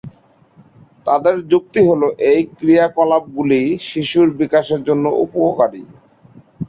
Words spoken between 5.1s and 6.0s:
উপকারী।